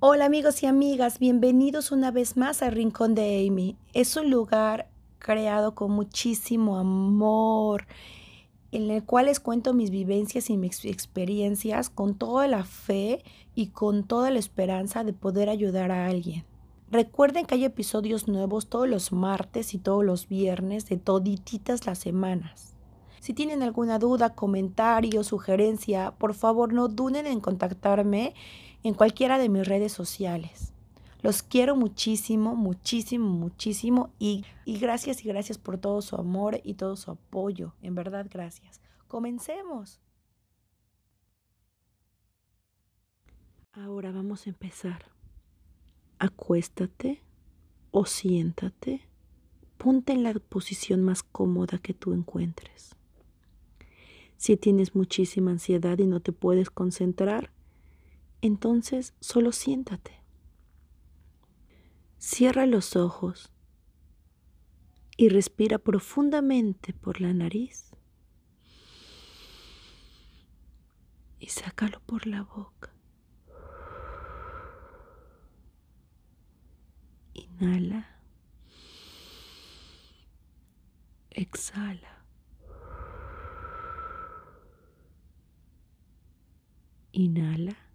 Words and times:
Hola 0.00 0.26
amigos 0.26 0.62
y 0.62 0.66
amigas, 0.66 1.18
bienvenidos 1.18 1.90
una 1.90 2.12
vez 2.12 2.36
más 2.36 2.62
al 2.62 2.70
Rincón 2.70 3.16
de 3.16 3.44
Amy. 3.44 3.76
Es 3.94 4.14
un 4.14 4.30
lugar 4.30 4.88
creado 5.18 5.74
con 5.74 5.90
muchísimo 5.90 6.78
amor, 6.78 7.88
en 8.70 8.92
el 8.92 9.02
cual 9.02 9.26
les 9.26 9.40
cuento 9.40 9.74
mis 9.74 9.90
vivencias 9.90 10.50
y 10.50 10.56
mis 10.56 10.84
experiencias 10.84 11.90
con 11.90 12.14
toda 12.14 12.46
la 12.46 12.62
fe 12.62 13.24
y 13.56 13.70
con 13.70 14.04
toda 14.04 14.30
la 14.30 14.38
esperanza 14.38 15.02
de 15.02 15.14
poder 15.14 15.48
ayudar 15.48 15.90
a 15.90 16.06
alguien. 16.06 16.44
Recuerden 16.92 17.44
que 17.44 17.56
hay 17.56 17.64
episodios 17.64 18.28
nuevos 18.28 18.68
todos 18.68 18.88
los 18.88 19.10
martes 19.10 19.74
y 19.74 19.78
todos 19.78 20.04
los 20.04 20.28
viernes 20.28 20.88
de 20.88 20.98
todititas 20.98 21.86
las 21.86 21.98
semanas. 21.98 22.76
Si 23.18 23.34
tienen 23.34 23.64
alguna 23.64 23.98
duda, 23.98 24.36
comentario, 24.36 25.24
sugerencia, 25.24 26.12
por 26.18 26.34
favor 26.34 26.72
no 26.72 26.86
duden 26.86 27.26
en 27.26 27.40
contactarme 27.40 28.34
en 28.82 28.94
cualquiera 28.94 29.38
de 29.38 29.48
mis 29.48 29.66
redes 29.66 29.92
sociales. 29.92 30.72
Los 31.20 31.42
quiero 31.42 31.74
muchísimo, 31.74 32.54
muchísimo, 32.54 33.28
muchísimo 33.28 34.12
y, 34.18 34.44
y, 34.64 34.78
gracias 34.78 35.24
y 35.24 35.28
gracias 35.28 35.58
por 35.58 35.78
todo 35.78 36.00
su 36.00 36.14
amor 36.16 36.60
y 36.62 36.74
todo 36.74 36.96
su 36.96 37.10
apoyo. 37.10 37.74
En 37.82 37.94
verdad, 37.96 38.26
gracias. 38.30 38.80
Comencemos. 39.08 40.00
Ahora 43.72 44.12
vamos 44.12 44.46
a 44.46 44.50
empezar. 44.50 45.06
Acuéstate 46.18 47.22
o 47.90 48.06
siéntate. 48.06 49.02
Ponte 49.76 50.12
en 50.12 50.22
la 50.22 50.34
posición 50.34 51.02
más 51.02 51.22
cómoda 51.22 51.78
que 51.78 51.94
tú 51.94 52.12
encuentres. 52.12 52.94
Si 54.36 54.56
tienes 54.56 54.94
muchísima 54.94 55.50
ansiedad 55.50 55.98
y 55.98 56.06
no 56.06 56.20
te 56.20 56.32
puedes 56.32 56.70
concentrar, 56.70 57.50
entonces 58.42 59.14
solo 59.20 59.52
siéntate. 59.52 60.22
Cierra 62.18 62.66
los 62.66 62.96
ojos 62.96 63.52
y 65.16 65.28
respira 65.28 65.78
profundamente 65.78 66.92
por 66.92 67.20
la 67.20 67.32
nariz 67.34 67.88
y 71.40 71.48
sácalo 71.48 72.00
por 72.06 72.26
la 72.26 72.42
boca. 72.42 72.92
Inhala. 77.34 78.20
Exhala. 81.30 82.24
Inhala. 87.12 87.87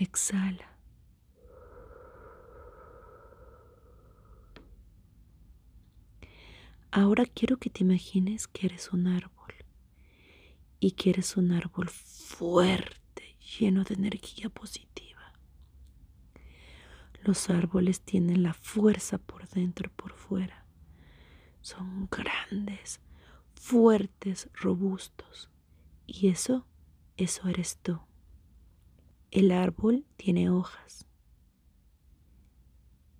Exhala. 0.00 0.78
Ahora 6.92 7.26
quiero 7.26 7.56
que 7.56 7.68
te 7.68 7.82
imagines 7.82 8.46
que 8.46 8.66
eres 8.66 8.92
un 8.92 9.08
árbol 9.08 9.54
y 10.78 10.92
que 10.92 11.10
eres 11.10 11.36
un 11.36 11.50
árbol 11.50 11.88
fuerte, 11.88 13.36
lleno 13.58 13.82
de 13.82 13.94
energía 13.94 14.48
positiva. 14.50 15.34
Los 17.24 17.50
árboles 17.50 18.00
tienen 18.00 18.44
la 18.44 18.54
fuerza 18.54 19.18
por 19.18 19.48
dentro 19.48 19.88
y 19.88 20.00
por 20.00 20.12
fuera. 20.12 20.64
Son 21.60 22.08
grandes, 22.08 23.00
fuertes, 23.56 24.48
robustos. 24.54 25.50
Y 26.06 26.28
eso, 26.28 26.68
eso 27.16 27.48
eres 27.48 27.78
tú. 27.82 27.98
El 29.30 29.52
árbol 29.52 30.06
tiene 30.16 30.50
hojas. 30.50 31.06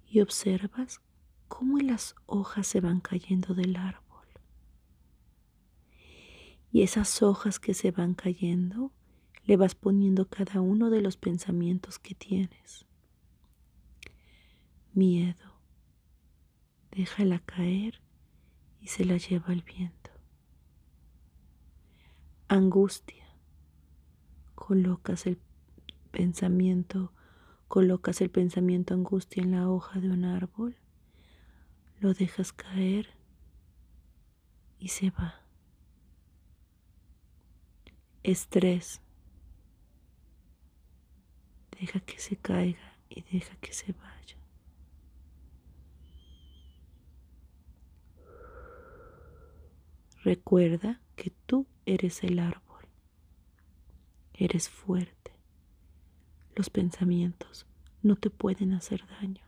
Y 0.07 0.21
observas 0.21 1.01
cómo 1.49 1.79
las 1.79 2.15
hojas 2.27 2.67
se 2.67 2.81
van 2.81 3.01
cayendo 3.01 3.55
del 3.55 3.77
árbol. 3.77 4.27
Y 6.73 6.83
esas 6.83 7.23
hojas 7.23 7.59
que 7.59 7.75
se 7.75 7.91
van 7.91 8.15
cayendo, 8.15 8.93
le 9.45 9.57
vas 9.57 9.75
poniendo 9.75 10.29
cada 10.29 10.61
uno 10.61 10.91
de 10.91 11.01
los 11.01 11.17
pensamientos 11.17 11.99
que 11.99 12.15
tienes. 12.15 12.87
Miedo. 14.93 15.61
Déjala 16.91 17.39
caer 17.41 18.01
y 18.81 18.89
se 18.89 19.05
la 19.05 19.17
lleva 19.17 19.53
el 19.53 19.63
viento 19.63 19.99
angustia. 22.49 23.27
Colocas 24.55 25.27
el 25.27 25.39
pensamiento, 26.09 27.13
colocas 27.69 28.21
el 28.21 28.31
pensamiento 28.31 28.95
angustia 28.95 29.43
en 29.43 29.53
la 29.53 29.69
hoja 29.69 30.01
de 30.01 30.11
un 30.11 30.25
árbol, 30.25 30.77
lo 32.01 32.15
dejas 32.15 32.53
caer 32.53 33.09
y 34.79 34.89
se 34.89 35.11
va. 35.11 35.43
Estrés. 38.23 39.01
Deja 41.81 42.01
que 42.01 42.19
se 42.19 42.37
caiga 42.37 42.99
y 43.09 43.23
deja 43.23 43.55
que 43.57 43.73
se 43.73 43.93
vaya. 43.93 44.37
Recuerda 50.25 51.01
que 51.17 51.31
tú 51.47 51.67
eres 51.87 52.23
el 52.25 52.39
árbol. 52.39 52.85
Eres 54.35 54.69
fuerte. 54.69 55.38
Los 56.59 56.71
pensamientos 56.71 57.67
no 58.03 58.17
te 58.17 58.31
pueden 58.31 58.73
hacer 58.73 59.07
daño. 59.07 59.45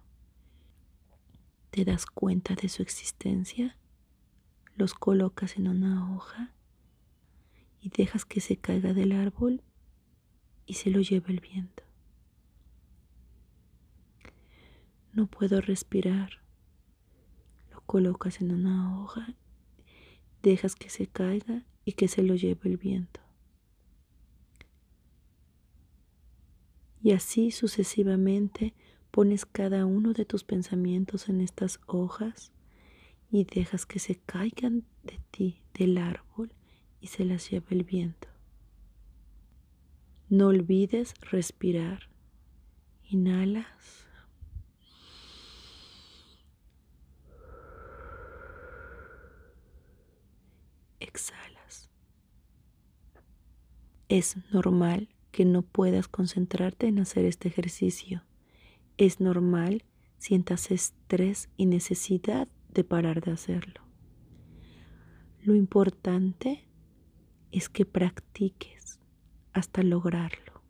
Te 1.72 1.84
das 1.84 2.06
cuenta 2.06 2.54
de 2.54 2.68
su 2.68 2.82
existencia, 2.82 3.76
los 4.76 4.94
colocas 4.94 5.56
en 5.56 5.66
una 5.66 6.14
hoja 6.14 6.54
y 7.80 7.88
dejas 7.88 8.24
que 8.24 8.40
se 8.40 8.58
caiga 8.58 8.94
del 8.94 9.10
árbol 9.10 9.60
y 10.66 10.74
se 10.74 10.90
lo 10.90 11.00
lleva 11.00 11.30
el 11.30 11.40
viento. 11.40 11.82
No 15.12 15.26
puedo 15.26 15.60
respirar. 15.60 16.44
Lo 17.72 17.80
colocas 17.80 18.40
en 18.40 18.52
una 18.52 19.02
hoja, 19.02 19.34
dejas 20.44 20.76
que 20.76 20.90
se 20.90 21.08
caiga 21.08 21.64
y 21.84 21.94
que 21.94 22.06
se 22.06 22.22
lo 22.22 22.36
lleve 22.36 22.70
el 22.70 22.76
viento. 22.76 23.20
Y 27.02 27.12
así 27.12 27.50
sucesivamente 27.50 28.74
pones 29.10 29.46
cada 29.46 29.86
uno 29.86 30.12
de 30.12 30.24
tus 30.24 30.44
pensamientos 30.44 31.28
en 31.28 31.40
estas 31.40 31.80
hojas 31.86 32.52
y 33.30 33.44
dejas 33.44 33.86
que 33.86 33.98
se 33.98 34.16
caigan 34.16 34.84
de 35.02 35.18
ti, 35.30 35.62
del 35.74 35.98
árbol, 35.98 36.52
y 37.00 37.06
se 37.06 37.24
las 37.24 37.48
lleve 37.50 37.66
el 37.70 37.84
viento. 37.84 38.28
No 40.28 40.48
olvides 40.48 41.14
respirar. 41.30 42.08
Inhalas. 43.08 44.06
Exhala. 51.00 51.50
Es 54.10 54.36
normal 54.52 55.08
que 55.30 55.44
no 55.44 55.62
puedas 55.62 56.08
concentrarte 56.08 56.88
en 56.88 56.98
hacer 56.98 57.24
este 57.24 57.48
ejercicio. 57.48 58.22
Es 58.96 59.20
normal 59.20 59.84
sientas 60.18 60.70
estrés 60.70 61.48
y 61.56 61.66
necesidad 61.66 62.48
de 62.68 62.84
parar 62.84 63.22
de 63.22 63.32
hacerlo. 63.32 63.82
Lo 65.42 65.54
importante 65.54 66.64
es 67.50 67.68
que 67.68 67.86
practiques 67.86 69.00
hasta 69.52 69.82
lograrlo, 69.82 70.62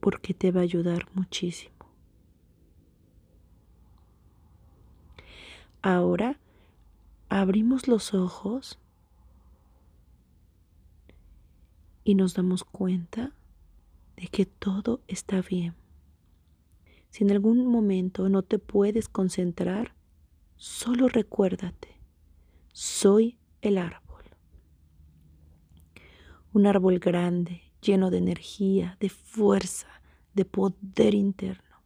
porque 0.00 0.34
te 0.34 0.52
va 0.52 0.60
a 0.60 0.64
ayudar 0.64 1.08
muchísimo. 1.14 1.74
Ahora 5.82 6.38
abrimos 7.30 7.88
los 7.88 8.12
ojos 8.12 8.78
y 12.10 12.16
nos 12.16 12.34
damos 12.34 12.64
cuenta 12.64 13.36
de 14.16 14.26
que 14.26 14.44
todo 14.44 15.00
está 15.06 15.42
bien. 15.42 15.76
Si 17.10 17.22
en 17.22 17.30
algún 17.30 17.64
momento 17.66 18.28
no 18.28 18.42
te 18.42 18.58
puedes 18.58 19.08
concentrar, 19.08 19.94
solo 20.56 21.08
recuérdate, 21.08 22.00
soy 22.72 23.38
el 23.62 23.78
árbol. 23.78 24.24
Un 26.52 26.66
árbol 26.66 26.98
grande, 26.98 27.62
lleno 27.80 28.10
de 28.10 28.18
energía, 28.18 28.96
de 28.98 29.08
fuerza, 29.08 30.02
de 30.34 30.44
poder 30.44 31.14
interno. 31.14 31.84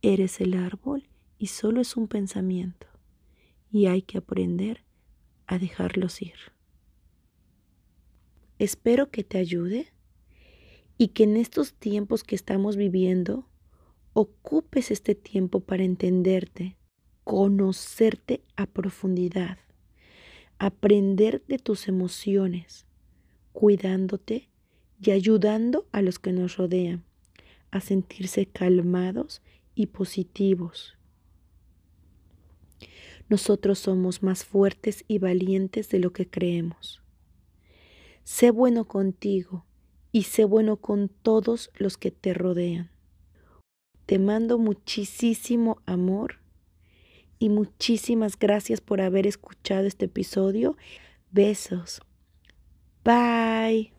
Eres 0.00 0.40
el 0.40 0.54
árbol 0.54 1.10
y 1.36 1.48
solo 1.48 1.82
es 1.82 1.94
un 1.98 2.08
pensamiento 2.08 2.86
y 3.70 3.84
hay 3.84 4.00
que 4.00 4.16
aprender 4.16 4.82
a 5.46 5.58
dejarlos 5.58 6.22
ir. 6.22 6.55
Espero 8.58 9.10
que 9.10 9.24
te 9.24 9.38
ayude 9.38 9.92
y 10.98 11.08
que 11.08 11.24
en 11.24 11.36
estos 11.36 11.74
tiempos 11.74 12.24
que 12.24 12.34
estamos 12.34 12.76
viviendo 12.76 13.48
ocupes 14.12 14.90
este 14.90 15.14
tiempo 15.14 15.60
para 15.60 15.84
entenderte, 15.84 16.76
conocerte 17.24 18.42
a 18.56 18.66
profundidad, 18.66 19.58
aprender 20.58 21.44
de 21.48 21.58
tus 21.58 21.88
emociones, 21.88 22.86
cuidándote 23.52 24.48
y 25.00 25.10
ayudando 25.10 25.86
a 25.92 26.00
los 26.00 26.18
que 26.18 26.32
nos 26.32 26.56
rodean 26.56 27.04
a 27.70 27.80
sentirse 27.80 28.46
calmados 28.46 29.42
y 29.74 29.86
positivos. 29.86 30.96
Nosotros 33.28 33.80
somos 33.80 34.22
más 34.22 34.44
fuertes 34.44 35.04
y 35.08 35.18
valientes 35.18 35.88
de 35.90 35.98
lo 35.98 36.12
que 36.12 36.28
creemos. 36.28 37.02
Sé 38.26 38.50
bueno 38.50 38.88
contigo 38.88 39.64
y 40.10 40.24
sé 40.24 40.44
bueno 40.44 40.78
con 40.78 41.08
todos 41.08 41.70
los 41.76 41.96
que 41.96 42.10
te 42.10 42.34
rodean. 42.34 42.90
Te 44.04 44.18
mando 44.18 44.58
muchísimo 44.58 45.80
amor 45.86 46.40
y 47.38 47.50
muchísimas 47.50 48.36
gracias 48.36 48.80
por 48.80 49.00
haber 49.00 49.28
escuchado 49.28 49.86
este 49.86 50.06
episodio. 50.06 50.76
Besos. 51.30 52.00
Bye. 53.04 53.95